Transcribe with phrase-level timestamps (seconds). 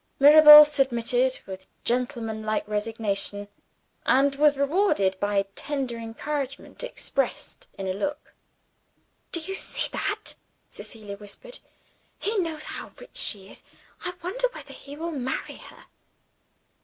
[0.17, 3.47] Mirabel submitted with gentleman like resignation,
[4.03, 8.33] and was rewarded by tender encouragement expressed in a look.
[9.31, 10.33] "Do you see that?"
[10.71, 11.59] Cecilia whispered.
[12.17, 13.61] "He knows how rich she is
[14.03, 15.83] I wonder whether he will marry her."